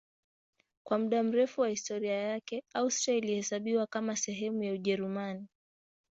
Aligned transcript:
Kwa 0.85 0.97
muda 0.99 1.23
mrefu 1.23 1.61
wa 1.61 1.69
historia 1.69 2.13
yake 2.13 2.63
Austria 2.73 3.17
ilihesabiwa 3.17 3.87
kama 3.87 4.15
sehemu 4.15 4.63
ya 4.63 4.73
Ujerumani. 4.73 5.47